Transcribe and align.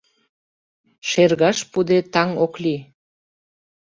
Шергаш 1.09 1.57
пуыде, 1.71 1.99
таҥ 2.13 2.29
ок 2.45 2.53
лий 2.63 2.81